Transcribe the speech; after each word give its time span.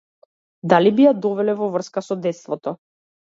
Дали 0.71 0.91
би 0.99 1.03
ја 1.05 1.11
довеле 1.25 1.55
во 1.59 1.69
врска 1.75 2.03
со 2.07 2.17
детството? 2.25 2.75